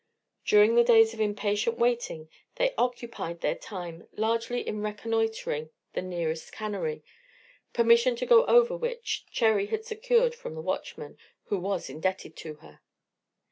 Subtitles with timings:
[0.43, 6.51] During the days of impatient waiting they occupied their time largely in reconnoitring the nearest
[6.51, 7.03] cannery,
[7.71, 11.19] permission to go over which Cherry had secured from the watchman,
[11.49, 12.81] who was indebted to her.